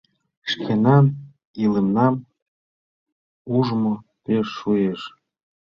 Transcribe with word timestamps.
Шкенан 0.49 1.05
илемнам 1.61 2.15
ужмо 3.55 3.93
пеш 4.23 4.47
шуэш. 4.57 5.01